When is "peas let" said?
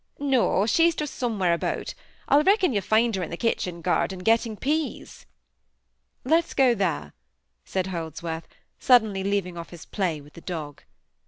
4.57-6.43